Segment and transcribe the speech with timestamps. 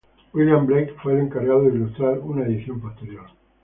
[0.33, 3.29] William Blake fue el encargado de ilustrar una edición posterior.